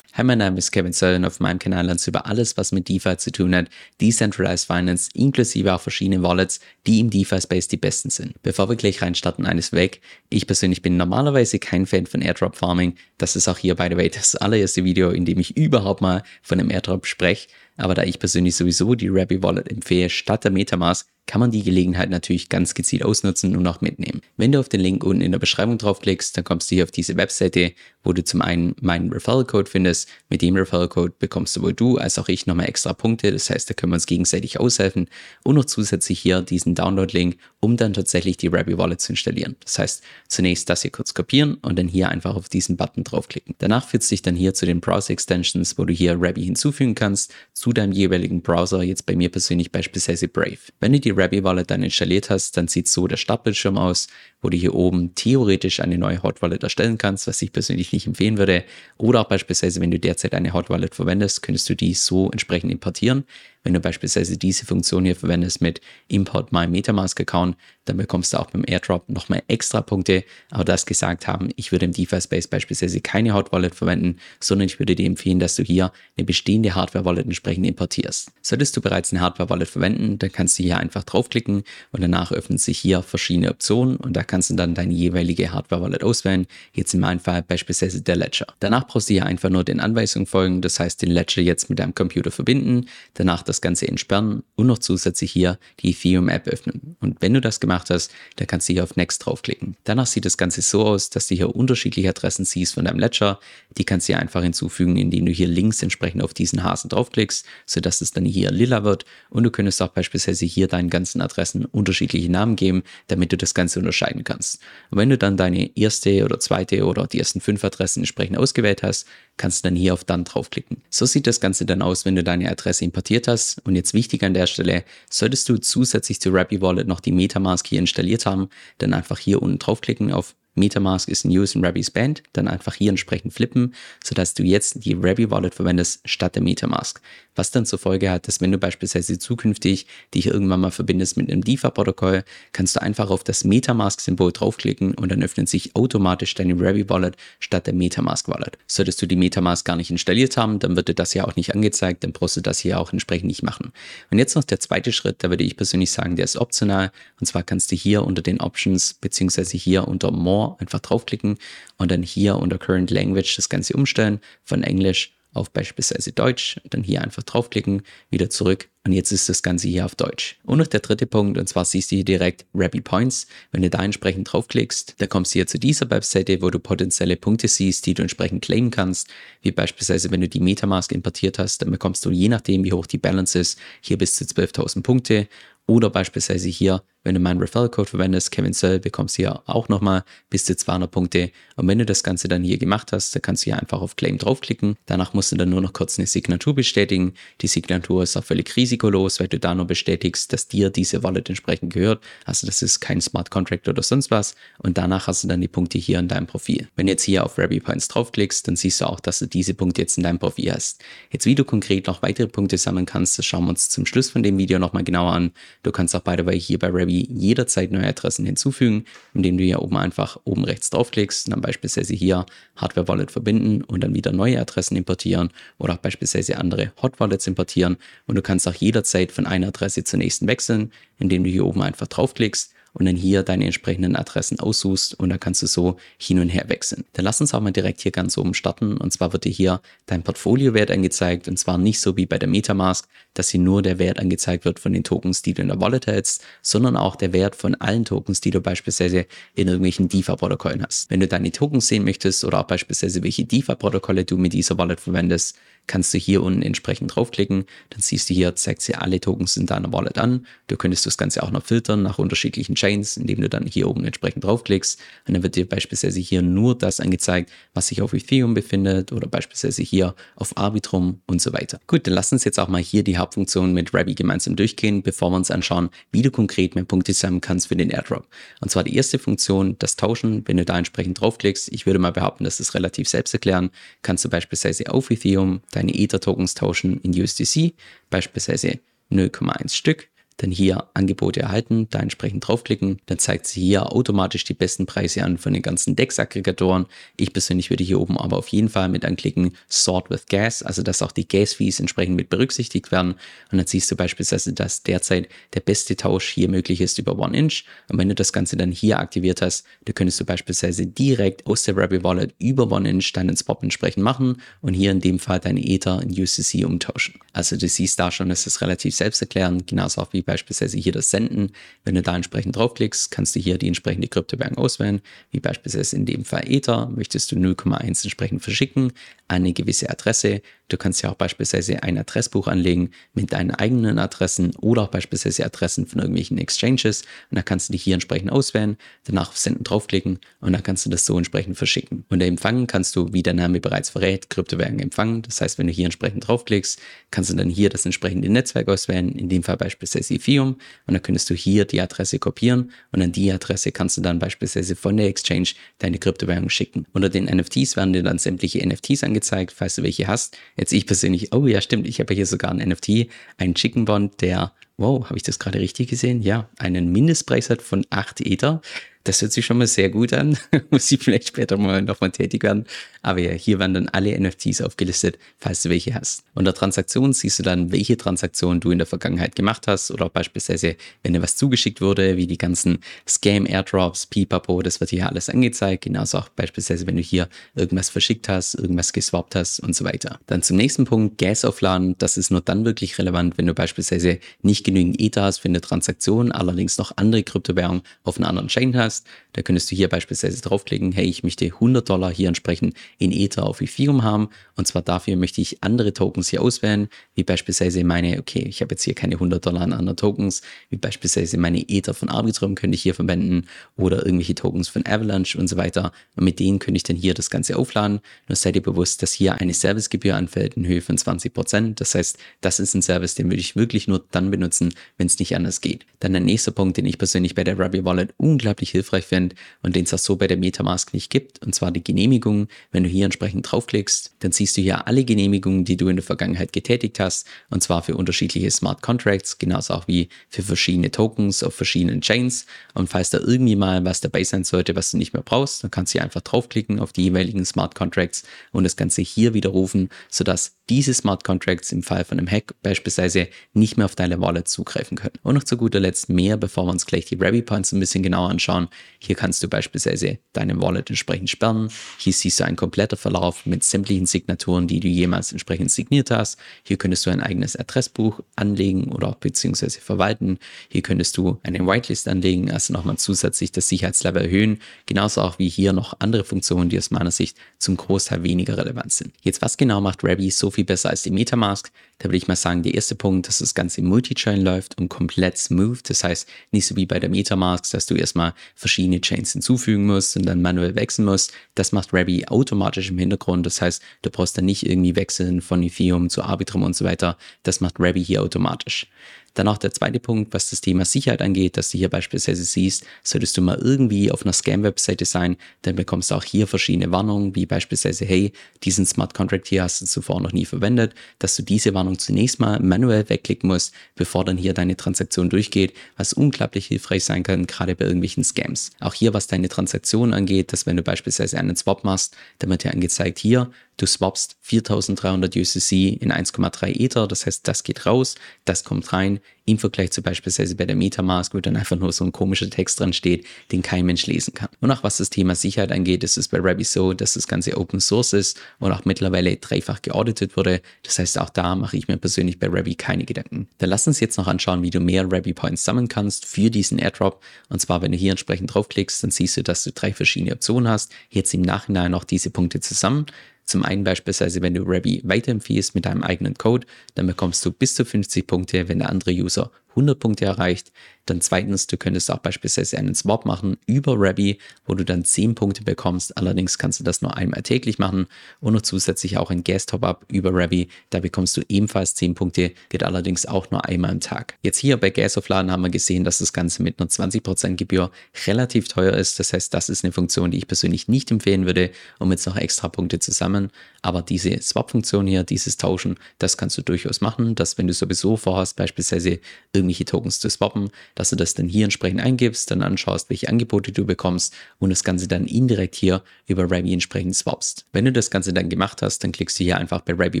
Hi, 0.18 0.24
mein 0.24 0.38
Name 0.38 0.58
ist 0.58 0.72
Kevin 0.72 0.92
Söll 0.92 1.24
auf 1.24 1.38
meinem 1.38 1.60
Kanal 1.60 1.86
lernst 1.86 2.04
du 2.04 2.10
über 2.10 2.26
alles, 2.26 2.56
was 2.56 2.72
mit 2.72 2.88
DeFi 2.88 3.18
zu 3.18 3.30
tun 3.30 3.54
hat, 3.54 3.68
Decentralized 4.00 4.66
Finance, 4.66 5.10
inklusive 5.14 5.72
auch 5.72 5.80
verschiedene 5.80 6.24
Wallets, 6.24 6.58
die 6.88 6.98
im 6.98 7.08
DeFi-Space 7.08 7.68
die 7.68 7.76
besten 7.76 8.10
sind. 8.10 8.34
Bevor 8.42 8.68
wir 8.68 8.74
gleich 8.74 9.00
reinstarten, 9.00 9.46
eines 9.46 9.70
weg. 9.70 10.00
Ich 10.28 10.48
persönlich 10.48 10.82
bin 10.82 10.96
normalerweise 10.96 11.60
kein 11.60 11.86
Fan 11.86 12.06
von 12.06 12.20
Airdrop 12.20 12.56
Farming. 12.56 12.96
Das 13.16 13.36
ist 13.36 13.46
auch 13.46 13.58
hier, 13.58 13.76
by 13.76 13.86
the 13.90 13.96
way, 13.96 14.10
das 14.10 14.34
allererste 14.34 14.82
Video, 14.82 15.10
in 15.10 15.24
dem 15.24 15.38
ich 15.38 15.56
überhaupt 15.56 16.00
mal 16.00 16.24
von 16.42 16.58
einem 16.58 16.72
Airdrop 16.72 17.06
spreche. 17.06 17.46
Aber 17.76 17.94
da 17.94 18.02
ich 18.02 18.18
persönlich 18.18 18.56
sowieso 18.56 18.96
die 18.96 19.10
Rabby 19.10 19.40
Wallet 19.44 19.70
empfehle 19.70 20.10
statt 20.10 20.42
der 20.42 20.50
Metamask, 20.50 21.08
kann 21.28 21.40
man 21.40 21.50
die 21.50 21.62
Gelegenheit 21.62 22.08
natürlich 22.08 22.48
ganz 22.48 22.74
gezielt 22.74 23.04
ausnutzen 23.04 23.54
und 23.54 23.66
auch 23.66 23.82
mitnehmen. 23.82 24.22
Wenn 24.38 24.50
du 24.50 24.58
auf 24.58 24.70
den 24.70 24.80
Link 24.80 25.04
unten 25.04 25.20
in 25.20 25.30
der 25.30 25.38
Beschreibung 25.38 25.76
draufklickst, 25.76 26.36
dann 26.36 26.42
kommst 26.42 26.70
du 26.70 26.74
hier 26.74 26.84
auf 26.84 26.90
diese 26.90 27.16
Webseite, 27.16 27.74
wo 28.02 28.14
du 28.14 28.24
zum 28.24 28.40
einen 28.40 28.74
meinen 28.80 29.12
Referral 29.12 29.44
Code 29.44 29.70
findest. 29.70 30.08
Mit 30.30 30.40
dem 30.40 30.56
Referral 30.56 30.88
Code 30.88 31.12
bekommst 31.18 31.52
sowohl 31.52 31.74
du 31.74 31.98
als 31.98 32.18
auch 32.18 32.28
ich 32.28 32.46
nochmal 32.46 32.66
extra 32.66 32.94
Punkte. 32.94 33.30
Das 33.30 33.50
heißt, 33.50 33.68
da 33.68 33.74
können 33.74 33.92
wir 33.92 33.96
uns 33.96 34.06
gegenseitig 34.06 34.58
aushelfen 34.58 35.08
und 35.44 35.56
noch 35.56 35.66
zusätzlich 35.66 36.18
hier 36.18 36.40
diesen 36.40 36.74
Download-Link, 36.74 37.36
um 37.60 37.76
dann 37.76 37.92
tatsächlich 37.92 38.38
die 38.38 38.46
Rabby 38.46 38.78
Wallet 38.78 39.02
zu 39.02 39.12
installieren. 39.12 39.56
Das 39.62 39.78
heißt, 39.78 40.02
zunächst 40.28 40.70
das 40.70 40.80
hier 40.80 40.90
kurz 40.90 41.12
kopieren 41.12 41.54
und 41.56 41.78
dann 41.78 41.88
hier 41.88 42.08
einfach 42.08 42.36
auf 42.36 42.48
diesen 42.48 42.78
Button 42.78 43.04
draufklicken. 43.04 43.54
Danach 43.58 43.86
führt 43.86 44.02
es 44.02 44.08
dich 44.08 44.22
dann 44.22 44.34
hier 44.34 44.54
zu 44.54 44.64
den 44.64 44.80
Browser 44.80 45.10
Extensions, 45.10 45.76
wo 45.76 45.84
du 45.84 45.92
hier 45.92 46.16
Rabby 46.18 46.42
hinzufügen 46.42 46.94
kannst, 46.94 47.34
zu 47.52 47.74
deinem 47.74 47.92
jeweiligen 47.92 48.40
Browser, 48.40 48.82
jetzt 48.82 49.04
bei 49.04 49.14
mir 49.14 49.28
persönlich 49.28 49.70
beispielsweise 49.70 50.28
Brave. 50.28 50.58
Wenn 50.80 50.92
du 50.92 51.00
die 51.00 51.17
Rabby 51.18 51.42
Wallet 51.42 51.70
dann 51.70 51.82
installiert 51.82 52.30
hast, 52.30 52.56
dann 52.56 52.68
sieht 52.68 52.88
so 52.88 53.06
der 53.06 53.16
Startbildschirm 53.16 53.76
aus, 53.76 54.08
wo 54.40 54.50
du 54.50 54.56
hier 54.56 54.74
oben 54.74 55.14
theoretisch 55.14 55.80
eine 55.80 55.98
neue 55.98 56.22
Hot 56.22 56.42
Wallet 56.42 56.62
erstellen 56.62 56.98
kannst, 56.98 57.26
was 57.26 57.42
ich 57.42 57.52
persönlich 57.52 57.92
nicht 57.92 58.06
empfehlen 58.06 58.38
würde. 58.38 58.64
Oder 58.96 59.20
auch 59.20 59.28
beispielsweise, 59.28 59.80
wenn 59.80 59.90
du 59.90 59.98
derzeit 59.98 60.34
eine 60.34 60.52
Hot 60.52 60.70
Wallet 60.70 60.94
verwendest, 60.94 61.42
könntest 61.42 61.68
du 61.68 61.74
die 61.74 61.94
so 61.94 62.30
entsprechend 62.30 62.70
importieren. 62.70 63.24
Wenn 63.64 63.74
du 63.74 63.80
beispielsweise 63.80 64.38
diese 64.38 64.64
Funktion 64.64 65.04
hier 65.04 65.16
verwendest 65.16 65.60
mit 65.60 65.80
Import 66.06 66.52
My 66.52 66.66
Metamask 66.66 67.20
Account, 67.20 67.56
dann 67.84 67.96
bekommst 67.96 68.32
du 68.32 68.38
auch 68.38 68.50
beim 68.50 68.64
Airdrop 68.66 69.08
nochmal 69.08 69.42
extra 69.48 69.80
Punkte. 69.82 70.24
Aber 70.50 70.64
das 70.64 70.86
gesagt 70.86 71.26
haben, 71.26 71.50
ich 71.56 71.72
würde 71.72 71.86
im 71.86 71.92
DeFi 71.92 72.20
Space 72.20 72.46
beispielsweise 72.46 73.00
keine 73.00 73.34
Hot 73.34 73.52
Wallet 73.52 73.74
verwenden, 73.74 74.16
sondern 74.40 74.66
ich 74.66 74.78
würde 74.78 74.94
dir 74.94 75.06
empfehlen, 75.06 75.40
dass 75.40 75.56
du 75.56 75.64
hier 75.64 75.92
eine 76.16 76.24
bestehende 76.24 76.74
Hardware 76.74 77.04
Wallet 77.04 77.26
entsprechend 77.26 77.66
importierst. 77.66 78.30
Solltest 78.42 78.76
du 78.76 78.80
bereits 78.80 79.12
eine 79.12 79.20
Hardware 79.20 79.50
Wallet 79.50 79.68
verwenden, 79.68 80.18
dann 80.18 80.30
kannst 80.30 80.58
du 80.58 80.62
hier 80.62 80.78
einfach 80.78 81.04
draufklicken 81.04 81.64
und 81.92 82.00
danach 82.00 82.32
öffnen 82.32 82.58
sich 82.58 82.78
hier 82.78 83.02
verschiedene 83.02 83.50
Optionen 83.50 83.96
und 83.96 84.14
da 84.14 84.22
kannst 84.28 84.50
du 84.50 84.54
dann 84.54 84.74
deine 84.74 84.94
jeweilige 84.94 85.52
Hardware 85.52 85.82
Wallet 85.82 86.04
auswählen. 86.04 86.46
Jetzt 86.72 86.94
in 86.94 87.00
meinem 87.00 87.20
Fall 87.20 87.42
beispielsweise 87.42 88.00
der 88.00 88.16
Ledger. 88.16 88.46
Danach 88.60 88.86
brauchst 88.86 89.10
du 89.10 89.14
hier 89.14 89.26
einfach 89.26 89.50
nur 89.50 89.64
den 89.64 89.80
Anweisungen 89.80 90.26
folgen, 90.26 90.62
das 90.62 90.80
heißt 90.80 91.02
den 91.02 91.10
Ledger 91.10 91.42
jetzt 91.42 91.68
mit 91.68 91.80
deinem 91.80 91.94
Computer 91.94 92.30
verbinden, 92.30 92.86
danach 93.14 93.42
das 93.42 93.58
das 93.58 93.60
Ganze 93.60 93.88
entsperren 93.88 94.44
und 94.54 94.68
noch 94.68 94.78
zusätzlich 94.78 95.32
hier 95.32 95.58
die 95.80 95.90
Ethereum-App 95.90 96.46
öffnen. 96.46 96.96
Und 97.00 97.20
wenn 97.20 97.34
du 97.34 97.40
das 97.40 97.58
gemacht 97.58 97.90
hast, 97.90 98.12
dann 98.36 98.46
kannst 98.46 98.68
du 98.68 98.72
hier 98.72 98.84
auf 98.84 98.94
Next 98.94 99.26
draufklicken. 99.26 99.76
Danach 99.82 100.06
sieht 100.06 100.24
das 100.24 100.36
Ganze 100.36 100.62
so 100.62 100.84
aus, 100.84 101.10
dass 101.10 101.26
du 101.26 101.34
hier 101.34 101.54
unterschiedliche 101.54 102.08
Adressen 102.08 102.44
siehst 102.44 102.74
von 102.74 102.84
deinem 102.84 103.00
Ledger. 103.00 103.40
Die 103.76 103.84
kannst 103.84 104.08
du 104.08 104.12
hier 104.12 104.20
einfach 104.20 104.42
hinzufügen, 104.42 104.96
indem 104.96 105.26
du 105.26 105.32
hier 105.32 105.48
links 105.48 105.82
entsprechend 105.82 106.22
auf 106.22 106.34
diesen 106.34 106.62
Hasen 106.62 106.88
draufklickst, 106.88 107.44
sodass 107.66 108.00
es 108.00 108.12
dann 108.12 108.24
hier 108.24 108.52
lila 108.52 108.84
wird. 108.84 109.04
Und 109.28 109.42
du 109.42 109.50
könntest 109.50 109.82
auch 109.82 109.88
beispielsweise 109.88 110.46
hier 110.46 110.68
deinen 110.68 110.90
ganzen 110.90 111.20
Adressen 111.20 111.64
unterschiedliche 111.64 112.30
Namen 112.30 112.54
geben, 112.54 112.84
damit 113.08 113.32
du 113.32 113.36
das 113.36 113.54
Ganze 113.54 113.80
unterscheiden 113.80 114.17
kannst. 114.24 114.60
Und 114.90 114.98
wenn 114.98 115.10
du 115.10 115.18
dann 115.18 115.36
deine 115.36 115.76
erste 115.76 116.24
oder 116.24 116.38
zweite 116.40 116.84
oder 116.84 117.06
die 117.06 117.18
ersten 117.18 117.40
fünf 117.40 117.64
Adressen 117.64 118.00
entsprechend 118.00 118.38
ausgewählt 118.38 118.82
hast, 118.82 119.06
kannst 119.36 119.64
du 119.64 119.68
dann 119.68 119.76
hier 119.76 119.94
auf 119.94 120.04
Dann 120.04 120.24
draufklicken. 120.24 120.82
So 120.90 121.06
sieht 121.06 121.26
das 121.26 121.40
Ganze 121.40 121.66
dann 121.66 121.82
aus, 121.82 122.04
wenn 122.04 122.16
du 122.16 122.24
deine 122.24 122.50
Adresse 122.50 122.84
importiert 122.84 123.28
hast. 123.28 123.60
Und 123.64 123.76
jetzt 123.76 123.94
wichtig 123.94 124.22
an 124.22 124.34
der 124.34 124.46
Stelle, 124.46 124.84
solltest 125.10 125.48
du 125.48 125.58
zusätzlich 125.58 126.20
zu 126.20 126.30
Rappi 126.30 126.60
Wallet 126.60 126.88
noch 126.88 127.00
die 127.00 127.12
Metamask 127.12 127.66
hier 127.66 127.78
installiert 127.78 128.26
haben, 128.26 128.48
dann 128.78 128.94
einfach 128.94 129.18
hier 129.18 129.42
unten 129.42 129.58
draufklicken 129.58 130.12
auf 130.12 130.34
Metamask 130.58 131.08
ist 131.08 131.24
News 131.24 131.54
in 131.54 131.64
Rabbi's 131.64 131.90
Band, 131.90 132.22
dann 132.32 132.48
einfach 132.48 132.74
hier 132.74 132.90
entsprechend 132.90 133.32
flippen, 133.32 133.74
sodass 134.02 134.34
du 134.34 134.42
jetzt 134.42 134.84
die 134.84 134.94
Rabbi 134.94 135.30
Wallet 135.30 135.54
verwendest 135.54 136.00
statt 136.04 136.34
der 136.34 136.42
Metamask. 136.42 137.00
Was 137.34 137.52
dann 137.52 137.66
zur 137.66 137.78
Folge 137.78 138.10
hat, 138.10 138.26
dass 138.26 138.40
wenn 138.40 138.50
du 138.50 138.58
beispielsweise 138.58 139.16
zukünftig 139.18 139.86
dich 140.12 140.26
irgendwann 140.26 140.60
mal 140.60 140.72
verbindest 140.72 141.16
mit 141.16 141.30
einem 141.30 141.44
DeFi-Protokoll, 141.44 142.24
kannst 142.52 142.74
du 142.74 142.82
einfach 142.82 143.10
auf 143.10 143.22
das 143.22 143.44
Metamask-Symbol 143.44 144.32
draufklicken 144.32 144.94
und 144.94 145.12
dann 145.12 145.22
öffnet 145.22 145.48
sich 145.48 145.76
automatisch 145.76 146.34
deine 146.34 146.60
Rabbi 146.60 146.88
Wallet 146.88 147.16
statt 147.38 147.68
der 147.68 147.74
Metamask 147.74 148.26
Wallet. 148.28 148.58
Solltest 148.66 149.00
du 149.00 149.06
die 149.06 149.14
Metamask 149.14 149.64
gar 149.64 149.76
nicht 149.76 149.92
installiert 149.92 150.36
haben, 150.36 150.58
dann 150.58 150.74
wird 150.74 150.88
dir 150.88 150.94
das 150.94 151.12
hier 151.12 151.28
auch 151.28 151.36
nicht 151.36 151.54
angezeigt, 151.54 152.02
dann 152.02 152.12
brauchst 152.12 152.36
du 152.36 152.40
das 152.40 152.58
hier 152.58 152.80
auch 152.80 152.92
entsprechend 152.92 153.28
nicht 153.28 153.44
machen. 153.44 153.72
Und 154.10 154.18
jetzt 154.18 154.34
noch 154.34 154.44
der 154.44 154.58
zweite 154.58 154.92
Schritt, 154.92 155.22
da 155.22 155.30
würde 155.30 155.44
ich 155.44 155.56
persönlich 155.56 155.92
sagen, 155.92 156.16
der 156.16 156.24
ist 156.24 156.36
optional. 156.36 156.90
Und 157.20 157.26
zwar 157.26 157.44
kannst 157.44 157.70
du 157.70 157.76
hier 157.76 158.04
unter 158.04 158.22
den 158.22 158.40
Options 158.40 158.94
beziehungsweise 158.94 159.56
hier 159.56 159.86
unter 159.86 160.10
More 160.10 160.47
einfach 160.58 160.80
draufklicken 160.80 161.38
und 161.76 161.90
dann 161.90 162.02
hier 162.02 162.36
unter 162.36 162.58
Current 162.58 162.90
Language 162.90 163.36
das 163.36 163.48
Ganze 163.48 163.74
umstellen 163.74 164.20
von 164.44 164.62
Englisch 164.62 165.12
auf 165.34 165.50
beispielsweise 165.50 166.12
Deutsch, 166.12 166.60
dann 166.70 166.82
hier 166.82 167.02
einfach 167.02 167.22
draufklicken, 167.22 167.82
wieder 168.10 168.30
zurück 168.30 168.68
und 168.88 168.92
jetzt 168.92 169.12
ist 169.12 169.28
das 169.28 169.42
Ganze 169.42 169.68
hier 169.68 169.84
auf 169.84 169.94
Deutsch. 169.94 170.38
Und 170.44 170.58
noch 170.58 170.66
der 170.66 170.80
dritte 170.80 171.06
Punkt, 171.06 171.36
und 171.36 171.48
zwar 171.48 171.66
siehst 171.66 171.90
du 171.90 171.96
hier 171.96 172.04
direkt 172.04 172.46
Rabby 172.54 172.80
Points. 172.80 173.26
Wenn 173.52 173.60
du 173.60 173.68
da 173.68 173.84
entsprechend 173.84 174.32
draufklickst, 174.32 174.94
dann 174.98 175.08
kommst 175.10 175.34
du 175.34 175.40
hier 175.40 175.46
zu 175.46 175.58
dieser 175.58 175.90
Webseite, 175.90 176.40
wo 176.40 176.48
du 176.48 176.58
potenzielle 176.58 177.16
Punkte 177.16 177.48
siehst, 177.48 177.84
die 177.84 177.94
du 177.94 178.02
entsprechend 178.02 178.42
claimen 178.42 178.70
kannst. 178.70 179.08
Wie 179.42 179.52
beispielsweise, 179.52 180.10
wenn 180.10 180.22
du 180.22 180.28
die 180.28 180.40
Metamask 180.40 180.90
importiert 180.92 181.38
hast, 181.38 181.60
dann 181.60 181.70
bekommst 181.70 182.04
du 182.06 182.10
je 182.10 182.28
nachdem, 182.28 182.64
wie 182.64 182.72
hoch 182.72 182.86
die 182.86 182.98
Balance 182.98 183.38
ist, 183.38 183.58
hier 183.82 183.98
bis 183.98 184.16
zu 184.16 184.24
12.000 184.24 184.82
Punkte. 184.82 185.28
Oder 185.66 185.90
beispielsweise 185.90 186.48
hier, 186.48 186.82
wenn 187.08 187.14
du 187.14 187.20
meinen 187.20 187.40
Referral-Code 187.40 187.88
verwendest, 187.88 188.30
Kevin 188.32 188.52
Sell, 188.52 188.80
bekommst 188.80 189.16
du 189.16 189.22
hier 189.22 189.42
auch 189.46 189.70
nochmal 189.70 190.04
bis 190.28 190.44
zu 190.44 190.54
200 190.54 190.90
Punkte. 190.90 191.30
Und 191.56 191.66
wenn 191.66 191.78
du 191.78 191.86
das 191.86 192.02
Ganze 192.02 192.28
dann 192.28 192.44
hier 192.44 192.58
gemacht 192.58 192.92
hast, 192.92 193.14
dann 193.14 193.22
kannst 193.22 193.42
du 193.42 193.44
hier 193.46 193.58
einfach 193.58 193.80
auf 193.80 193.96
Claim 193.96 194.18
draufklicken. 194.18 194.76
Danach 194.84 195.14
musst 195.14 195.32
du 195.32 195.36
dann 195.36 195.48
nur 195.48 195.62
noch 195.62 195.72
kurz 195.72 195.98
eine 195.98 196.06
Signatur 196.06 196.54
bestätigen. 196.54 197.14
Die 197.40 197.46
Signatur 197.46 198.02
ist 198.02 198.14
auch 198.18 198.24
völlig 198.24 198.54
risikolos, 198.56 199.20
weil 199.20 199.28
du 199.28 199.38
da 199.38 199.54
nur 199.54 199.66
bestätigst, 199.66 200.34
dass 200.34 200.48
dir 200.48 200.68
diese 200.68 201.02
Wallet 201.02 201.30
entsprechend 201.30 201.72
gehört. 201.72 202.04
Also 202.26 202.46
das 202.46 202.60
ist 202.60 202.80
kein 202.80 203.00
Smart 203.00 203.30
Contract 203.30 203.68
oder 203.68 203.82
sonst 203.82 204.10
was. 204.10 204.34
Und 204.58 204.76
danach 204.76 205.06
hast 205.06 205.24
du 205.24 205.28
dann 205.28 205.40
die 205.40 205.48
Punkte 205.48 205.78
hier 205.78 206.00
in 206.00 206.08
deinem 206.08 206.26
Profil. 206.26 206.68
Wenn 206.76 206.88
du 206.88 206.92
jetzt 206.92 207.04
hier 207.04 207.24
auf 207.24 207.38
Rabby 207.38 207.60
Points 207.60 207.88
draufklickst, 207.88 208.46
dann 208.46 208.56
siehst 208.56 208.82
du 208.82 208.84
auch, 208.84 209.00
dass 209.00 209.20
du 209.20 209.26
diese 209.26 209.54
Punkte 209.54 209.80
jetzt 209.80 209.96
in 209.96 210.02
deinem 210.04 210.18
Profil 210.18 210.52
hast. 210.52 210.84
Jetzt, 211.10 211.24
wie 211.24 211.34
du 211.34 211.44
konkret 211.44 211.86
noch 211.86 212.02
weitere 212.02 212.26
Punkte 212.26 212.58
sammeln 212.58 212.84
kannst, 212.84 213.18
das 213.18 213.24
schauen 213.24 213.44
wir 213.44 213.50
uns 213.50 213.70
zum 213.70 213.86
Schluss 213.86 214.10
von 214.10 214.22
dem 214.22 214.36
Video 214.36 214.58
nochmal 214.58 214.84
genauer 214.84 215.12
an. 215.12 215.32
Du 215.62 215.72
kannst 215.72 215.96
auch 215.96 216.02
the 216.18 216.26
way 216.26 216.38
hier 216.38 216.58
bei 216.58 216.68
Jederzeit 217.06 217.70
neue 217.70 217.86
Adressen 217.86 218.24
hinzufügen, 218.24 218.84
indem 219.14 219.38
du 219.38 219.44
hier 219.44 219.62
oben 219.62 219.76
einfach 219.76 220.18
oben 220.24 220.44
rechts 220.44 220.70
draufklickst 220.70 221.28
dann 221.30 221.40
beispielsweise 221.40 221.94
hier 221.94 222.26
Hardware 222.56 222.88
Wallet 222.88 223.10
verbinden 223.10 223.62
und 223.62 223.82
dann 223.82 223.94
wieder 223.94 224.12
neue 224.12 224.40
Adressen 224.40 224.76
importieren 224.76 225.30
oder 225.58 225.74
auch 225.74 225.78
beispielsweise 225.78 226.38
andere 226.38 226.72
Hot 226.82 227.00
Wallets 227.00 227.26
importieren. 227.26 227.76
Und 228.06 228.16
du 228.16 228.22
kannst 228.22 228.48
auch 228.48 228.54
jederzeit 228.54 229.12
von 229.12 229.26
einer 229.26 229.48
Adresse 229.48 229.84
zur 229.84 229.98
nächsten 229.98 230.26
wechseln, 230.26 230.72
indem 230.98 231.24
du 231.24 231.30
hier 231.30 231.46
oben 231.46 231.62
einfach 231.62 231.86
draufklickst 231.86 232.52
und 232.72 232.86
dann 232.86 232.96
hier 232.96 233.22
deine 233.22 233.44
entsprechenden 233.44 233.96
Adressen 233.96 234.40
aussuchst 234.40 234.98
und 234.98 235.10
dann 235.10 235.20
kannst 235.20 235.42
du 235.42 235.46
so 235.46 235.76
hin 235.98 236.18
und 236.18 236.28
her 236.28 236.48
wechseln. 236.48 236.84
Dann 236.92 237.04
lass 237.04 237.20
uns 237.20 237.34
auch 237.34 237.40
mal 237.40 237.52
direkt 237.52 237.80
hier 237.80 237.92
ganz 237.92 238.16
oben 238.18 238.34
starten 238.34 238.76
und 238.76 238.92
zwar 238.92 239.12
wird 239.12 239.24
dir 239.24 239.32
hier 239.32 239.60
dein 239.86 240.02
Portfoliowert 240.02 240.70
angezeigt 240.70 241.28
und 241.28 241.38
zwar 241.38 241.58
nicht 241.58 241.80
so 241.80 241.96
wie 241.96 242.06
bei 242.06 242.18
der 242.18 242.28
Metamask, 242.28 242.88
dass 243.14 243.30
hier 243.30 243.40
nur 243.40 243.62
der 243.62 243.78
Wert 243.78 243.98
angezeigt 243.98 244.44
wird 244.44 244.60
von 244.60 244.72
den 244.72 244.84
Tokens, 244.84 245.22
die 245.22 245.34
du 245.34 245.42
in 245.42 245.48
der 245.48 245.60
Wallet 245.60 245.86
hältst, 245.86 246.22
sondern 246.42 246.76
auch 246.76 246.96
der 246.96 247.12
Wert 247.12 247.36
von 247.36 247.54
allen 247.56 247.84
Tokens, 247.84 248.20
die 248.20 248.30
du 248.30 248.40
beispielsweise 248.40 249.06
in 249.34 249.48
irgendwelchen 249.48 249.88
DeFi-Protokollen 249.88 250.62
hast. 250.62 250.90
Wenn 250.90 251.00
du 251.00 251.08
deine 251.08 251.32
Tokens 251.32 251.68
sehen 251.68 251.84
möchtest 251.84 252.24
oder 252.24 252.40
auch 252.40 252.46
beispielsweise 252.46 253.02
welche 253.02 253.24
DeFi-Protokolle 253.24 254.04
du 254.04 254.16
mit 254.16 254.32
dieser 254.32 254.58
Wallet 254.58 254.80
verwendest, 254.80 255.36
kannst 255.68 255.94
du 255.94 255.98
hier 255.98 256.22
unten 256.22 256.42
entsprechend 256.42 256.96
draufklicken. 256.96 257.44
Dann 257.70 257.80
siehst 257.80 258.10
du 258.10 258.14
hier, 258.14 258.34
zeigt 258.34 258.62
sie 258.62 258.74
alle 258.74 259.00
Tokens 259.00 259.36
in 259.36 259.46
deiner 259.46 259.72
Wallet 259.72 259.98
an. 259.98 260.26
Du 260.48 260.56
könntest 260.56 260.86
das 260.86 260.98
Ganze 260.98 261.22
auch 261.22 261.30
noch 261.30 261.44
filtern 261.44 261.82
nach 261.82 261.98
unterschiedlichen 261.98 262.56
Chains, 262.56 262.96
indem 262.96 263.20
du 263.20 263.28
dann 263.28 263.46
hier 263.46 263.68
oben 263.68 263.84
entsprechend 263.84 264.24
draufklickst. 264.24 264.80
Und 265.06 265.14
dann 265.14 265.22
wird 265.22 265.36
dir 265.36 265.48
beispielsweise 265.48 266.00
hier 266.00 266.22
nur 266.22 266.58
das 266.58 266.80
angezeigt, 266.80 267.30
was 267.54 267.68
sich 267.68 267.82
auf 267.82 267.92
Ethereum 267.92 268.34
befindet 268.34 268.92
oder 268.92 269.06
beispielsweise 269.06 269.62
hier 269.62 269.94
auf 270.16 270.36
Arbitrum 270.36 271.00
und 271.06 271.22
so 271.22 271.32
weiter. 271.32 271.60
Gut, 271.66 271.86
dann 271.86 271.94
lass 271.94 272.12
uns 272.12 272.24
jetzt 272.24 272.40
auch 272.40 272.48
mal 272.48 272.62
hier 272.62 272.82
die 272.82 272.98
Hauptfunktion 272.98 273.52
mit 273.52 273.72
Rabbi 273.74 273.94
gemeinsam 273.94 274.34
durchgehen, 274.34 274.82
bevor 274.82 275.10
wir 275.10 275.16
uns 275.16 275.30
anschauen, 275.30 275.68
wie 275.92 276.02
du 276.02 276.10
konkret 276.10 276.54
mehr 276.54 276.64
Punkte 276.64 276.92
sammeln 276.94 277.20
kannst 277.20 277.48
für 277.48 277.56
den 277.56 277.70
Airdrop. 277.70 278.08
Und 278.40 278.50
zwar 278.50 278.64
die 278.64 278.74
erste 278.74 278.98
Funktion, 278.98 279.56
das 279.58 279.76
Tauschen, 279.76 280.26
wenn 280.26 280.38
du 280.38 280.44
da 280.44 280.56
entsprechend 280.56 281.00
draufklickst. 281.00 281.52
Ich 281.52 281.66
würde 281.66 281.78
mal 281.78 281.92
behaupten, 281.92 282.24
das 282.24 282.40
ist 282.40 282.54
relativ 282.54 282.88
selbsterklärend. 282.88 283.52
Kannst 283.82 284.04
du 284.04 284.08
beispielsweise 284.08 284.70
auf 284.72 284.90
Ethereum 284.90 285.42
deine 285.58 285.74
Ether-Tokens 285.74 286.34
tauschen 286.34 286.80
in 286.80 286.92
USDC, 286.92 287.54
beispielsweise 287.90 288.60
0,1 288.90 289.52
Stück 289.52 289.90
dann 290.18 290.30
hier 290.32 290.64
Angebote 290.74 291.20
erhalten, 291.20 291.68
da 291.70 291.78
entsprechend 291.78 292.26
draufklicken, 292.26 292.80
dann 292.86 292.98
zeigt 292.98 293.26
sie 293.26 293.40
hier 293.40 293.72
automatisch 293.72 294.24
die 294.24 294.34
besten 294.34 294.66
Preise 294.66 295.04
an 295.04 295.16
von 295.16 295.32
den 295.32 295.42
ganzen 295.42 295.76
DEX-Aggregatoren. 295.76 296.66
Ich 296.96 297.12
persönlich 297.12 297.50
würde 297.50 297.64
hier 297.64 297.80
oben 297.80 297.96
aber 297.96 298.18
auf 298.18 298.28
jeden 298.28 298.48
Fall 298.48 298.68
mit 298.68 298.84
anklicken 298.84 299.32
Sort 299.48 299.90
with 299.90 300.06
Gas, 300.06 300.42
also 300.42 300.62
dass 300.62 300.82
auch 300.82 300.92
die 300.92 301.06
Gas-Fees 301.06 301.60
entsprechend 301.60 301.96
mit 301.96 302.10
berücksichtigt 302.10 302.72
werden. 302.72 302.94
Und 303.30 303.38
dann 303.38 303.46
siehst 303.46 303.70
du 303.70 303.76
beispielsweise, 303.76 304.32
dass 304.32 304.64
derzeit 304.64 305.08
der 305.34 305.40
beste 305.40 305.76
Tausch 305.76 306.08
hier 306.08 306.28
möglich 306.28 306.60
ist 306.60 306.78
über 306.78 306.98
OneInch. 306.98 307.44
Und 307.68 307.78
wenn 307.78 307.88
du 307.88 307.94
das 307.94 308.12
Ganze 308.12 308.36
dann 308.36 308.50
hier 308.50 308.80
aktiviert 308.80 309.22
hast, 309.22 309.46
dann 309.66 309.74
könntest 309.74 310.00
du 310.00 310.04
beispielsweise 310.04 310.66
direkt 310.66 311.26
aus 311.26 311.44
der 311.44 311.56
Rabbit 311.56 311.84
Wallet 311.84 312.14
über 312.18 312.50
OneInch 312.50 312.92
deinen 312.92 313.16
Swap 313.16 313.44
entsprechend 313.44 313.84
machen 313.84 314.20
und 314.40 314.54
hier 314.54 314.72
in 314.72 314.80
dem 314.80 314.98
Fall 314.98 315.20
deine 315.20 315.46
Ether 315.46 315.80
in 315.80 315.90
USDC 315.90 316.44
umtauschen. 316.44 316.94
Also 317.12 317.36
du 317.36 317.48
siehst 317.48 317.78
da 317.78 317.92
schon, 317.92 318.10
es 318.10 318.26
ist 318.26 318.40
relativ 318.40 318.74
selbsterklärend, 318.74 319.46
genauso 319.46 319.80
auch 319.80 319.92
wie 319.92 320.07
beispielsweise 320.08 320.56
hier 320.56 320.72
das 320.72 320.90
Senden. 320.90 321.32
Wenn 321.64 321.74
du 321.74 321.82
da 321.82 321.94
entsprechend 321.94 322.34
draufklickst, 322.34 322.90
kannst 322.90 323.14
du 323.14 323.20
hier 323.20 323.36
die 323.36 323.46
entsprechende 323.46 323.88
Kryptowährung 323.88 324.38
auswählen, 324.38 324.80
wie 325.10 325.20
beispielsweise 325.20 325.76
in 325.76 325.84
dem 325.84 326.06
Fall 326.06 326.24
Ether. 326.26 326.70
Möchtest 326.74 327.12
du 327.12 327.16
0,1 327.16 327.84
entsprechend 327.84 328.22
verschicken, 328.22 328.72
eine 329.06 329.34
gewisse 329.34 329.68
Adresse. 329.68 330.22
Du 330.48 330.56
kannst 330.56 330.82
ja 330.82 330.90
auch 330.90 330.94
beispielsweise 330.94 331.62
ein 331.62 331.78
Adressbuch 331.78 332.26
anlegen 332.26 332.70
mit 332.94 333.12
deinen 333.12 333.30
eigenen 333.30 333.78
Adressen 333.78 334.34
oder 334.36 334.62
auch 334.62 334.68
beispielsweise 334.68 335.24
Adressen 335.24 335.66
von 335.66 335.80
irgendwelchen 335.80 336.18
Exchanges. 336.18 336.82
Und 337.10 337.16
da 337.16 337.22
kannst 337.22 337.48
du 337.48 337.52
die 337.52 337.58
hier 337.58 337.74
entsprechend 337.74 338.10
auswählen, 338.10 338.56
danach 338.84 339.10
auf 339.10 339.18
Senden 339.18 339.44
draufklicken 339.44 339.98
und 340.20 340.32
dann 340.32 340.42
kannst 340.42 340.64
du 340.66 340.70
das 340.70 340.86
so 340.86 340.96
entsprechend 340.96 341.36
verschicken. 341.36 341.84
Und 341.90 341.98
der 341.98 342.08
Empfang 342.08 342.46
kannst 342.46 342.74
du, 342.76 342.92
wie 342.92 343.02
der 343.02 343.14
Name 343.14 343.40
bereits 343.40 343.70
verrät, 343.70 344.10
Kryptowährung 344.10 344.58
empfangen. 344.58 345.02
Das 345.02 345.20
heißt, 345.20 345.38
wenn 345.38 345.46
du 345.46 345.52
hier 345.52 345.66
entsprechend 345.66 346.08
draufklickst, 346.08 346.60
kannst 346.90 347.10
du 347.10 347.14
dann 347.14 347.28
hier 347.28 347.50
das 347.50 347.64
entsprechende 347.64 348.08
Netzwerk 348.08 348.48
auswählen, 348.48 348.92
in 348.92 349.08
dem 349.08 349.22
Fall 349.22 349.36
beispielsweise 349.36 349.94
Ethereum. 349.94 350.38
Und 350.66 350.74
dann 350.74 350.82
könntest 350.82 351.10
du 351.10 351.14
hier 351.14 351.44
die 351.44 351.60
Adresse 351.60 351.98
kopieren 351.98 352.52
und 352.72 352.82
an 352.82 352.92
die 352.92 353.12
Adresse 353.12 353.52
kannst 353.52 353.76
du 353.76 353.82
dann 353.82 353.98
beispielsweise 353.98 354.56
von 354.56 354.76
der 354.76 354.86
Exchange 354.86 355.28
deine 355.58 355.78
Kryptowährung 355.78 356.30
schicken. 356.30 356.66
Unter 356.72 356.88
den 356.88 357.04
NFTs 357.04 357.56
werden 357.56 357.72
dir 357.72 357.82
dann 357.82 357.98
sämtliche 357.98 358.46
NFTs 358.46 358.84
angezeigt, 358.84 359.32
falls 359.32 359.56
du 359.56 359.62
welche 359.62 359.86
hast. 359.86 360.16
Jetzt 360.38 360.52
ich 360.52 360.66
persönlich, 360.66 361.12
oh 361.12 361.26
ja, 361.26 361.40
stimmt, 361.40 361.66
ich 361.66 361.80
habe 361.80 361.92
hier 361.94 362.06
sogar 362.06 362.30
ein 362.30 362.38
NFT, 362.48 362.88
einen 363.16 363.34
Chicken 363.34 363.64
Bond, 363.64 364.00
der, 364.00 364.32
wow, 364.56 364.84
habe 364.84 364.96
ich 364.96 365.02
das 365.02 365.18
gerade 365.18 365.40
richtig 365.40 365.68
gesehen? 365.68 366.00
Ja, 366.00 366.28
einen 366.38 366.70
Mindestpreis 366.70 367.28
hat 367.28 367.42
von 367.42 367.66
8 367.70 368.00
Ether. 368.02 368.40
Das 368.88 369.02
hört 369.02 369.12
sich 369.12 369.26
schon 369.26 369.36
mal 369.36 369.46
sehr 369.46 369.68
gut 369.68 369.92
an. 369.92 370.16
Muss 370.50 370.72
ich 370.72 370.82
vielleicht 370.82 371.08
später 371.08 371.36
mal 371.36 371.60
nochmal 371.60 371.90
tätig 371.90 372.22
werden. 372.22 372.46
Aber 372.80 373.00
ja, 373.00 373.10
hier 373.10 373.38
werden 373.38 373.52
dann 373.52 373.68
alle 373.68 374.00
NFTs 374.00 374.40
aufgelistet, 374.40 374.98
falls 375.18 375.42
du 375.42 375.50
welche 375.50 375.74
hast. 375.74 376.04
Unter 376.14 376.32
Transaktionen 376.32 376.94
siehst 376.94 377.18
du 377.18 377.22
dann, 377.22 377.52
welche 377.52 377.76
Transaktionen 377.76 378.40
du 378.40 378.50
in 378.50 378.56
der 378.56 378.66
Vergangenheit 378.66 379.14
gemacht 379.14 379.46
hast 379.46 379.70
oder 379.70 379.90
beispielsweise, 379.90 380.56
wenn 380.82 380.94
dir 380.94 381.02
was 381.02 381.16
zugeschickt 381.16 381.60
wurde, 381.60 381.98
wie 381.98 382.06
die 382.06 382.16
ganzen 382.16 382.60
Scam-Airdrops, 382.88 383.84
Pipapo, 383.84 384.40
das 384.40 384.58
wird 384.60 384.70
hier 384.70 384.88
alles 384.88 385.10
angezeigt. 385.10 385.64
Genauso 385.64 385.98
auch 385.98 386.08
beispielsweise, 386.08 386.66
wenn 386.66 386.76
du 386.76 386.82
hier 386.82 387.10
irgendwas 387.34 387.68
verschickt 387.68 388.08
hast, 388.08 388.36
irgendwas 388.36 388.72
geswappt 388.72 389.16
hast 389.16 389.40
und 389.40 389.54
so 389.54 389.66
weiter. 389.66 390.00
Dann 390.06 390.22
zum 390.22 390.38
nächsten 390.38 390.64
Punkt, 390.64 390.96
Gas 390.96 391.26
aufladen. 391.26 391.76
Das 391.76 391.98
ist 391.98 392.10
nur 392.10 392.22
dann 392.22 392.46
wirklich 392.46 392.78
relevant, 392.78 393.18
wenn 393.18 393.26
du 393.26 393.34
beispielsweise 393.34 393.98
nicht 394.22 394.46
genügend 394.46 394.80
Ether 394.80 395.02
hast 395.02 395.18
für 395.18 395.28
eine 395.28 395.42
Transaktion, 395.42 396.10
allerdings 396.10 396.56
noch 396.56 396.72
andere 396.76 397.02
Kryptowährungen 397.02 397.60
auf 397.84 397.98
einer 397.98 398.08
anderen 398.08 398.28
Chain 398.28 398.56
hast 398.56 398.77
hast. 398.78 398.86
Da 399.12 399.22
könntest 399.22 399.50
du 399.50 399.56
hier 399.56 399.68
beispielsweise 399.68 400.20
draufklicken, 400.20 400.72
hey, 400.72 400.86
ich 400.86 401.02
möchte 401.02 401.26
100 401.26 401.68
Dollar 401.68 401.92
hier 401.92 402.08
entsprechend 402.08 402.54
in 402.78 402.92
Ether 402.92 403.24
auf 403.24 403.40
Ethereum 403.40 403.82
haben. 403.82 404.08
Und 404.36 404.46
zwar 404.46 404.62
dafür 404.62 404.96
möchte 404.96 405.20
ich 405.20 405.42
andere 405.42 405.72
Tokens 405.72 406.08
hier 406.08 406.22
auswählen, 406.22 406.68
wie 406.94 407.04
beispielsweise 407.04 407.64
meine, 407.64 407.98
okay, 407.98 408.24
ich 408.28 408.40
habe 408.40 408.52
jetzt 408.52 408.62
hier 408.62 408.74
keine 408.74 408.94
100 408.94 409.24
Dollar 409.24 409.42
an 409.42 409.52
anderen 409.52 409.76
Tokens, 409.76 410.22
wie 410.50 410.56
beispielsweise 410.56 411.18
meine 411.18 411.48
Ether 411.48 411.74
von 411.74 411.88
Arbitrum 411.88 412.34
könnte 412.34 412.54
ich 412.54 412.62
hier 412.62 412.74
verwenden 412.74 413.26
oder 413.56 413.84
irgendwelche 413.84 414.14
Tokens 414.14 414.48
von 414.48 414.66
Avalanche 414.66 415.18
und 415.18 415.28
so 415.28 415.36
weiter. 415.36 415.72
Und 415.96 416.04
mit 416.04 416.18
denen 416.18 416.38
könnte 416.38 416.56
ich 416.56 416.62
dann 416.62 416.76
hier 416.76 416.94
das 416.94 417.10
Ganze 417.10 417.36
aufladen. 417.36 417.80
Nur 418.08 418.16
seid 418.16 418.36
ihr 418.36 418.42
bewusst, 418.42 418.82
dass 418.82 418.92
hier 418.92 419.14
eine 419.14 419.34
Servicegebühr 419.34 419.96
anfällt 419.96 420.34
in 420.34 420.46
Höhe 420.46 420.60
von 420.60 420.78
20 420.78 421.12
Prozent. 421.12 421.60
Das 421.60 421.74
heißt, 421.74 421.98
das 422.20 422.40
ist 422.40 422.54
ein 422.54 422.62
Service, 422.62 422.94
den 422.94 423.06
würde 423.06 423.20
ich 423.20 423.36
wirklich 423.36 423.68
nur 423.68 423.84
dann 423.90 424.10
benutzen, 424.10 424.54
wenn 424.76 424.86
es 424.86 424.98
nicht 424.98 425.16
anders 425.16 425.40
geht. 425.40 425.66
Dann 425.80 425.92
der 425.92 426.02
nächste 426.02 426.32
Punkt, 426.32 426.56
den 426.56 426.66
ich 426.66 426.78
persönlich 426.78 427.14
bei 427.14 427.24
der 427.24 427.38
Ruby 427.38 427.64
Wallet 427.64 427.94
unglaublich 427.96 428.50
hilfreich 428.50 428.67
hilfreich 428.68 428.86
finde 428.86 429.16
und 429.42 429.56
den 429.56 429.64
es 429.64 429.74
auch 429.74 429.78
so 429.78 429.96
bei 429.96 430.06
der 430.06 430.16
Metamask 430.16 430.72
nicht 430.74 430.90
gibt, 430.90 431.24
und 431.24 431.34
zwar 431.34 431.50
die 431.50 431.64
Genehmigung. 431.64 432.28
Wenn 432.50 432.62
du 432.62 432.68
hier 432.68 432.84
entsprechend 432.84 433.30
draufklickst, 433.30 433.94
dann 434.00 434.12
siehst 434.12 434.36
du 434.36 434.40
hier 434.40 434.66
alle 434.66 434.84
Genehmigungen, 434.84 435.44
die 435.44 435.56
du 435.56 435.68
in 435.68 435.76
der 435.76 435.82
Vergangenheit 435.82 436.32
getätigt 436.32 436.80
hast, 436.80 437.06
und 437.30 437.42
zwar 437.42 437.62
für 437.62 437.76
unterschiedliche 437.76 438.30
Smart 438.30 438.62
Contracts, 438.62 439.18
genauso 439.18 439.54
auch 439.54 439.68
wie 439.68 439.88
für 440.08 440.22
verschiedene 440.22 440.70
Tokens 440.70 441.22
auf 441.22 441.34
verschiedenen 441.34 441.80
Chains. 441.80 442.26
Und 442.54 442.68
falls 442.68 442.90
da 442.90 442.98
irgendwie 442.98 443.36
mal 443.36 443.64
was 443.64 443.80
dabei 443.80 444.04
sein 444.04 444.24
sollte, 444.24 444.56
was 444.56 444.70
du 444.70 444.76
nicht 444.76 444.92
mehr 444.92 445.02
brauchst, 445.02 445.42
dann 445.42 445.50
kannst 445.50 445.72
du 445.72 445.78
hier 445.78 445.84
einfach 445.84 446.02
draufklicken 446.02 446.60
auf 446.60 446.72
die 446.72 446.84
jeweiligen 446.84 447.24
Smart 447.24 447.54
Contracts 447.54 448.04
und 448.32 448.44
das 448.44 448.56
Ganze 448.56 448.82
hier 448.82 449.14
widerrufen, 449.14 449.70
sodass 449.90 450.38
diese 450.48 450.72
Smart 450.72 451.04
Contracts 451.04 451.52
im 451.52 451.62
Fall 451.62 451.84
von 451.84 451.98
einem 451.98 452.10
Hack 452.10 452.34
beispielsweise 452.42 453.08
nicht 453.32 453.56
mehr 453.56 453.66
auf 453.66 453.74
deine 453.74 454.00
Wallet 454.00 454.28
zugreifen 454.28 454.78
können. 454.78 454.98
Und 455.02 455.14
noch 455.14 455.24
zu 455.24 455.36
guter 455.36 455.60
Letzt 455.60 455.88
mehr, 455.88 456.16
bevor 456.16 456.46
wir 456.46 456.52
uns 456.52 456.66
gleich 456.66 456.86
die 456.86 456.96
Rabbit 456.96 457.26
Points 457.26 457.52
ein 457.52 457.60
bisschen 457.60 457.82
genauer 457.82 458.08
anschauen. 458.08 458.48
Hier 458.80 458.94
kannst 458.94 459.22
du 459.22 459.28
beispielsweise 459.28 459.98
deine 460.12 460.40
Wallet 460.40 460.70
entsprechend 460.70 461.10
sperren. 461.10 461.50
Hier 461.78 461.92
siehst 461.92 462.20
du 462.20 462.24
einen 462.24 462.36
kompletten 462.36 462.78
Verlauf 462.78 463.26
mit 463.26 463.42
sämtlichen 463.42 463.86
Signaturen, 463.86 464.46
die 464.46 464.60
du 464.60 464.68
jemals 464.68 465.10
entsprechend 465.10 465.50
signiert 465.50 465.90
hast. 465.90 466.18
Hier 466.44 466.56
könntest 466.56 466.86
du 466.86 466.90
ein 466.90 467.00
eigenes 467.00 467.34
Adressbuch 467.34 468.00
anlegen 468.14 468.72
oder 468.72 468.88
auch 468.88 468.94
beziehungsweise 468.94 469.60
verwalten. 469.60 470.18
Hier 470.48 470.62
könntest 470.62 470.96
du 470.96 471.18
eine 471.24 471.44
Whitelist 471.46 471.88
anlegen, 471.88 472.30
also 472.30 472.52
nochmal 472.52 472.76
zusätzlich 472.76 473.32
das 473.32 473.48
Sicherheitslevel 473.48 474.02
erhöhen. 474.02 474.38
Genauso 474.66 475.00
auch 475.02 475.18
wie 475.18 475.28
hier 475.28 475.52
noch 475.52 475.74
andere 475.80 476.04
Funktionen, 476.04 476.48
die 476.48 476.58
aus 476.58 476.70
meiner 476.70 476.92
Sicht 476.92 477.16
zum 477.38 477.56
Großteil 477.56 478.04
weniger 478.04 478.38
relevant 478.38 478.72
sind. 478.72 478.92
Jetzt, 479.02 479.22
was 479.22 479.36
genau 479.36 479.60
macht 479.60 479.82
Rabby 479.82 480.10
so 480.10 480.30
viel 480.30 480.44
besser 480.44 480.70
als 480.70 480.82
die 480.82 480.90
Metamask? 480.90 481.50
Da 481.78 481.84
würde 481.88 481.96
ich 481.96 482.08
mal 482.08 482.16
sagen, 482.16 482.42
der 482.42 482.54
erste 482.54 482.74
Punkt, 482.74 483.06
dass 483.06 483.18
das 483.18 483.34
Ganze 483.34 483.62
Multi-Chain 483.62 484.20
läuft 484.22 484.58
und 484.58 484.68
komplett 484.68 485.16
smooth. 485.16 485.60
Das 485.68 485.84
heißt, 485.84 486.08
nicht 486.32 486.46
so 486.46 486.56
wie 486.56 486.66
bei 486.66 486.80
der 486.80 486.90
Metamask, 486.90 487.48
dass 487.52 487.66
du 487.66 487.74
erstmal 487.76 488.14
verschiedene 488.38 488.80
Chains 488.80 489.12
hinzufügen 489.14 489.66
musst 489.66 489.96
und 489.96 490.06
dann 490.06 490.22
manuell 490.22 490.54
wechseln 490.54 490.84
musst. 490.84 491.12
Das 491.34 491.50
macht 491.50 491.74
Rabby 491.74 492.06
automatisch 492.06 492.70
im 492.70 492.78
Hintergrund. 492.78 493.26
Das 493.26 493.42
heißt, 493.42 493.60
du 493.82 493.90
brauchst 493.90 494.16
dann 494.16 494.26
nicht 494.26 494.46
irgendwie 494.46 494.76
wechseln 494.76 495.20
von 495.20 495.42
Ethereum 495.42 495.90
zu 495.90 496.04
Arbitrum 496.04 496.44
und 496.44 496.54
so 496.54 496.64
weiter. 496.64 496.96
Das 497.24 497.40
macht 497.40 497.56
Rabby 497.58 497.84
hier 497.84 498.00
automatisch. 498.00 498.68
Dann 499.14 499.28
auch 499.28 499.38
der 499.38 499.52
zweite 499.52 499.80
Punkt, 499.80 500.14
was 500.14 500.30
das 500.30 500.40
Thema 500.40 500.64
Sicherheit 500.64 501.02
angeht, 501.02 501.36
dass 501.36 501.50
du 501.50 501.58
hier 501.58 501.68
beispielsweise 501.68 502.24
siehst, 502.24 502.64
solltest 502.84 503.16
du 503.16 503.22
mal 503.22 503.38
irgendwie 503.38 503.90
auf 503.90 504.02
einer 504.02 504.12
Scam-Webseite 504.12 504.84
sein, 504.84 505.16
dann 505.42 505.56
bekommst 505.56 505.90
du 505.90 505.96
auch 505.96 506.04
hier 506.04 506.26
verschiedene 506.26 506.70
Warnungen, 506.70 507.14
wie 507.14 507.26
beispielsweise, 507.26 507.84
hey, 507.84 508.12
diesen 508.44 508.66
Smart 508.66 508.94
Contract 508.94 509.26
hier 509.26 509.42
hast 509.42 509.60
du 509.60 509.66
zuvor 509.66 510.00
noch 510.00 510.12
nie 510.12 510.24
verwendet, 510.24 510.74
dass 510.98 511.16
du 511.16 511.22
diese 511.22 511.54
Warnung 511.54 511.78
zunächst 511.78 512.20
mal 512.20 512.40
manuell 512.40 512.88
wegklicken 512.88 513.28
musst, 513.28 513.52
bevor 513.74 514.04
dann 514.04 514.16
hier 514.16 514.34
deine 514.34 514.56
Transaktion 514.56 515.10
durchgeht, 515.10 515.52
was 515.76 515.92
unglaublich 515.92 516.46
hilfreich 516.46 516.84
sein 516.84 517.02
kann, 517.02 517.26
gerade 517.26 517.56
bei 517.56 517.64
irgendwelchen 517.64 518.04
Scams. 518.04 518.50
Auch 518.60 518.74
hier, 518.74 518.94
was 518.94 519.06
deine 519.06 519.28
Transaktion 519.28 519.92
angeht, 519.92 520.32
dass 520.32 520.46
wenn 520.46 520.56
du 520.56 520.62
beispielsweise 520.62 521.18
einen 521.18 521.36
Swap 521.36 521.64
machst, 521.64 521.96
dann 522.18 522.30
wird 522.30 522.44
dir 522.44 522.52
angezeigt, 522.52 522.98
hier, 522.98 523.30
du 523.58 523.66
swappst 523.66 524.16
4300 524.22 525.14
USDC 525.14 525.52
in 525.82 525.92
1,3 525.92 526.58
Ether, 526.58 526.88
das 526.88 527.04
heißt, 527.04 527.28
das 527.28 527.42
geht 527.42 527.66
raus, 527.66 527.96
das 528.24 528.44
kommt 528.44 528.72
rein, 528.72 529.00
im 529.28 529.38
Vergleich 529.38 529.70
zu 529.72 529.82
beispielsweise 529.82 530.34
bei 530.36 530.46
der 530.46 530.56
Metamask, 530.56 531.12
wo 531.12 531.20
dann 531.20 531.36
einfach 531.36 531.56
nur 531.56 531.70
so 531.72 531.84
ein 531.84 531.92
komischer 531.92 532.30
Text 532.30 532.58
dran 532.60 532.72
steht, 532.72 533.06
den 533.30 533.42
kein 533.42 533.66
Mensch 533.66 533.86
lesen 533.86 534.14
kann. 534.14 534.30
Und 534.40 534.50
auch 534.50 534.62
was 534.62 534.78
das 534.78 534.88
Thema 534.88 535.14
Sicherheit 535.14 535.52
angeht, 535.52 535.84
ist 535.84 535.98
es 535.98 536.08
bei 536.08 536.18
Rabi 536.18 536.44
so, 536.44 536.72
dass 536.72 536.94
das 536.94 537.06
Ganze 537.06 537.36
Open 537.36 537.60
Source 537.60 537.92
ist 537.92 538.18
und 538.38 538.52
auch 538.52 538.64
mittlerweile 538.64 539.16
dreifach 539.16 539.60
geauditet 539.60 540.16
wurde. 540.16 540.40
Das 540.62 540.78
heißt, 540.78 540.98
auch 540.98 541.10
da 541.10 541.34
mache 541.36 541.58
ich 541.58 541.68
mir 541.68 541.76
persönlich 541.76 542.18
bei 542.18 542.28
Rabi 542.28 542.54
keine 542.54 542.84
Gedanken. 542.84 543.28
Dann 543.38 543.50
lass 543.50 543.66
uns 543.66 543.80
jetzt 543.80 543.98
noch 543.98 544.06
anschauen, 544.06 544.42
wie 544.42 544.50
du 544.50 544.60
mehr 544.60 544.90
Rabi 544.90 545.12
Points 545.12 545.44
sammeln 545.44 545.68
kannst 545.68 546.06
für 546.06 546.30
diesen 546.30 546.58
Airdrop. 546.58 547.02
Und 547.28 547.40
zwar, 547.40 547.60
wenn 547.60 547.72
du 547.72 547.78
hier 547.78 547.90
entsprechend 547.90 548.32
draufklickst, 548.32 548.82
dann 548.82 548.90
siehst 548.90 549.18
du, 549.18 549.22
dass 549.22 549.44
du 549.44 549.52
drei 549.52 549.74
verschiedene 549.74 550.12
Optionen 550.12 550.48
hast. 550.48 550.72
Jetzt 550.88 551.12
im 551.12 551.22
Nachhinein 551.22 551.70
noch 551.70 551.84
diese 551.84 552.10
Punkte 552.10 552.40
zusammen. 552.40 552.86
Zum 553.28 553.44
einen 553.44 553.62
beispielsweise, 553.62 554.22
wenn 554.22 554.32
du 554.32 554.42
Rabi 554.46 554.80
weiterempfiehlst 554.84 555.54
mit 555.54 555.66
deinem 555.66 555.82
eigenen 555.82 556.14
Code, 556.14 556.46
dann 556.74 556.86
bekommst 556.86 557.24
du 557.26 557.30
bis 557.30 557.54
zu 557.54 557.66
50 557.66 558.06
Punkte, 558.06 558.48
wenn 558.48 558.60
der 558.60 558.70
andere 558.70 558.90
User 558.90 559.30
100 559.58 559.78
Punkte 559.78 560.04
erreicht. 560.04 560.52
Dann 560.86 561.00
zweitens, 561.02 561.46
du 561.46 561.58
könntest 561.58 561.90
auch 561.90 561.98
beispielsweise 561.98 562.56
einen 562.56 562.74
Swap 562.74 563.04
machen 563.04 563.36
über 563.46 563.74
Rabi, 563.76 564.18
wo 564.46 564.54
du 564.54 564.64
dann 564.64 564.84
10 564.84 565.14
Punkte 565.14 565.44
bekommst. 565.44 565.96
Allerdings 565.98 566.38
kannst 566.38 566.60
du 566.60 566.64
das 566.64 566.80
nur 566.80 566.96
einmal 566.96 567.22
täglich 567.22 567.58
machen 567.58 567.86
und 568.20 568.32
noch 568.32 568.40
zusätzlich 568.40 568.96
auch 568.96 569.10
ein 569.10 569.22
Gas-Top-Up 569.22 569.84
über 569.92 570.10
Rabi. 570.14 570.48
Da 570.70 570.80
bekommst 570.80 571.16
du 571.16 571.22
ebenfalls 571.28 571.74
10 571.74 571.94
Punkte, 571.94 572.32
geht 572.48 572.62
allerdings 572.62 573.04
auch 573.04 573.30
nur 573.30 573.44
einmal 573.44 573.72
am 573.72 573.80
Tag. 573.80 574.16
Jetzt 574.22 574.38
hier 574.38 574.56
bei 574.56 574.70
Gas 574.70 574.96
aufladen 574.96 575.30
haben 575.30 575.42
wir 575.42 575.50
gesehen, 575.50 575.84
dass 575.84 575.98
das 575.98 576.14
Ganze 576.14 576.42
mit 576.42 576.58
einer 576.58 576.70
20% 576.70 577.36
Gebühr 577.36 577.70
relativ 578.06 578.48
teuer 578.48 578.72
ist. 578.72 578.98
Das 578.98 579.12
heißt, 579.12 579.34
das 579.34 579.50
ist 579.50 579.64
eine 579.64 579.72
Funktion, 579.72 580.10
die 580.10 580.18
ich 580.18 580.26
persönlich 580.26 580.68
nicht 580.68 580.90
empfehlen 580.90 581.26
würde, 581.26 581.50
um 581.78 581.90
jetzt 581.90 582.06
noch 582.06 582.16
extra 582.16 582.48
Punkte 582.48 582.78
zu 582.78 582.92
sammeln. 582.92 583.30
Aber 583.60 583.82
diese 583.82 584.22
Swap-Funktion 584.22 584.86
hier, 584.86 585.02
dieses 585.04 585.36
Tauschen, 585.36 585.78
das 585.98 586.16
kannst 586.16 586.38
du 586.38 586.42
durchaus 586.42 586.80
machen, 586.80 587.14
dass 587.14 587.36
wenn 587.36 587.46
du 587.46 587.52
sowieso 587.52 587.98
vorhast, 587.98 588.36
beispielsweise 588.36 589.00
irgendwelche 589.48 589.64
Tokens 589.64 590.00
zu 590.00 590.10
swappen, 590.10 590.50
dass 590.74 590.90
du 590.90 590.96
das 590.96 591.14
dann 591.14 591.28
hier 591.28 591.44
entsprechend 591.44 591.80
eingibst, 591.80 592.30
dann 592.30 592.42
anschaust, 592.42 592.90
welche 592.90 593.08
Angebote 593.08 593.52
du 593.52 593.64
bekommst 593.64 594.14
und 594.38 594.50
das 594.50 594.62
Ganze 594.62 594.88
dann 594.88 595.06
indirekt 595.06 595.54
hier 595.54 595.82
über 596.06 596.30
Rabi 596.30 596.52
entsprechend 596.52 596.94
swappst. 596.94 597.46
Wenn 597.52 597.64
du 597.64 597.72
das 597.72 597.90
Ganze 597.90 598.12
dann 598.12 598.28
gemacht 598.28 598.62
hast, 598.62 598.84
dann 598.84 598.92
klickst 598.92 599.18
du 599.18 599.24
hier 599.24 599.38
einfach 599.38 599.62
bei 599.62 599.74
Rabi 599.74 600.00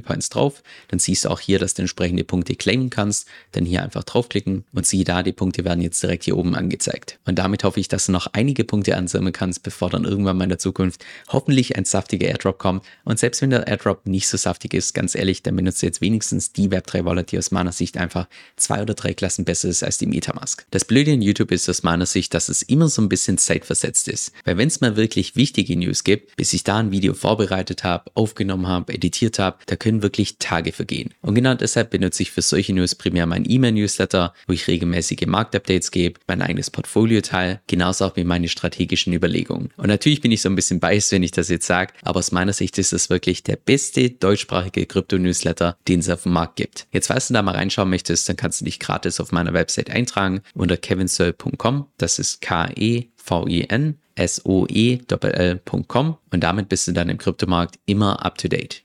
Points 0.00 0.28
drauf, 0.28 0.62
dann 0.88 0.98
siehst 0.98 1.24
du 1.24 1.30
auch 1.30 1.40
hier, 1.40 1.58
dass 1.58 1.74
du 1.74 1.82
entsprechende 1.82 2.24
Punkte 2.24 2.54
claimen 2.56 2.90
kannst, 2.90 3.26
dann 3.52 3.64
hier 3.64 3.82
einfach 3.82 4.04
draufklicken 4.04 4.64
und 4.72 4.86
siehe 4.86 5.04
da, 5.04 5.22
die 5.22 5.32
Punkte 5.32 5.64
werden 5.64 5.80
jetzt 5.80 6.02
direkt 6.02 6.24
hier 6.24 6.36
oben 6.36 6.54
angezeigt. 6.54 7.18
Und 7.24 7.38
damit 7.38 7.64
hoffe 7.64 7.80
ich, 7.80 7.88
dass 7.88 8.06
du 8.06 8.12
noch 8.12 8.28
einige 8.32 8.64
Punkte 8.64 8.96
ansammeln 8.96 9.32
kannst, 9.32 9.62
bevor 9.62 9.90
dann 9.90 10.04
irgendwann 10.04 10.36
mal 10.36 10.44
in 10.44 10.50
der 10.50 10.58
Zukunft 10.58 11.04
hoffentlich 11.28 11.76
ein 11.76 11.84
saftiger 11.84 12.28
Airdrop 12.28 12.58
kommt. 12.58 12.84
Und 13.04 13.18
selbst 13.18 13.42
wenn 13.42 13.50
der 13.50 13.66
Airdrop 13.66 14.06
nicht 14.06 14.28
so 14.28 14.36
saftig 14.36 14.74
ist, 14.74 14.94
ganz 14.94 15.14
ehrlich, 15.14 15.42
dann 15.42 15.56
benutzt 15.56 15.82
du 15.82 15.86
jetzt 15.86 16.00
wenigstens 16.00 16.52
die 16.52 16.68
Web3 16.68 17.04
Wallet, 17.04 17.32
die 17.32 17.38
aus 17.38 17.50
meiner 17.50 17.72
Sicht 17.72 17.96
einfach 17.96 18.28
zwei 18.56 18.82
oder 18.82 18.94
drei 18.94 19.14
Klassen 19.14 19.37
besser 19.44 19.68
ist 19.68 19.82
als 19.82 19.98
die 19.98 20.06
Metamask. 20.06 20.66
Das 20.70 20.84
Blöde 20.84 21.12
in 21.12 21.22
YouTube 21.22 21.52
ist 21.52 21.68
aus 21.68 21.82
meiner 21.82 22.06
Sicht, 22.06 22.34
dass 22.34 22.48
es 22.48 22.62
immer 22.62 22.88
so 22.88 23.02
ein 23.02 23.08
bisschen 23.08 23.38
zeitversetzt 23.38 24.08
ist. 24.08 24.32
Weil 24.44 24.56
wenn 24.56 24.68
es 24.68 24.80
mal 24.80 24.96
wirklich 24.96 25.36
wichtige 25.36 25.76
News 25.76 26.04
gibt, 26.04 26.36
bis 26.36 26.52
ich 26.52 26.64
da 26.64 26.78
ein 26.78 26.90
Video 26.90 27.14
vorbereitet 27.14 27.84
habe, 27.84 28.10
aufgenommen 28.14 28.66
habe, 28.66 28.92
editiert 28.92 29.38
habe, 29.38 29.58
da 29.66 29.76
können 29.76 30.02
wirklich 30.02 30.38
Tage 30.38 30.72
vergehen. 30.72 31.14
Und 31.20 31.34
genau 31.34 31.54
deshalb 31.54 31.90
benutze 31.90 32.22
ich 32.22 32.30
für 32.30 32.42
solche 32.42 32.72
News 32.72 32.94
primär 32.94 33.26
mein 33.26 33.48
E-Mail-Newsletter, 33.48 34.34
wo 34.46 34.52
ich 34.52 34.68
regelmäßige 34.68 35.26
Marktupdates 35.26 35.90
gebe, 35.90 36.20
mein 36.26 36.42
eigenes 36.42 36.70
Portfolio 36.70 37.20
teile, 37.20 37.60
genauso 37.66 38.04
auch 38.04 38.16
wie 38.16 38.24
meine 38.24 38.48
strategischen 38.48 39.12
Überlegungen. 39.12 39.70
Und 39.76 39.88
natürlich 39.88 40.20
bin 40.20 40.32
ich 40.32 40.42
so 40.42 40.48
ein 40.48 40.56
bisschen 40.56 40.80
biased, 40.80 41.12
wenn 41.12 41.22
ich 41.22 41.32
das 41.32 41.48
jetzt 41.48 41.66
sage, 41.66 41.92
aber 42.02 42.18
aus 42.18 42.32
meiner 42.32 42.52
Sicht 42.52 42.78
ist 42.78 42.92
das 42.92 43.10
wirklich 43.10 43.42
der 43.42 43.56
beste 43.56 44.10
deutschsprachige 44.10 44.86
Krypto-Newsletter, 44.86 45.76
den 45.86 46.00
es 46.00 46.08
auf 46.08 46.22
dem 46.24 46.32
Markt 46.32 46.56
gibt. 46.56 46.86
Jetzt, 46.92 47.08
falls 47.08 47.28
du 47.28 47.34
da 47.34 47.42
mal 47.42 47.54
reinschauen 47.54 47.90
möchtest, 47.90 48.28
dann 48.28 48.36
kannst 48.36 48.60
du 48.60 48.64
dich 48.64 48.78
gratis 48.78 49.17
auf 49.20 49.32
meiner 49.32 49.52
Website 49.52 49.90
eintragen 49.90 50.42
unter 50.54 50.76
kevinsoe.com. 50.76 51.86
Das 51.96 52.18
ist 52.18 52.40
K-E-V-I-N 52.40 53.98
S-O-E-L.com 54.18 56.16
und 56.32 56.40
damit 56.42 56.68
bist 56.68 56.88
du 56.88 56.92
dann 56.92 57.08
im 57.08 57.18
Kryptomarkt 57.18 57.78
immer 57.86 58.24
up 58.24 58.36
to 58.36 58.48
date. 58.48 58.82